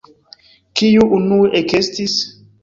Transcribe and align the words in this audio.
Kiu 0.81 1.05
unue 1.17 1.53
ekestis? 1.61 2.17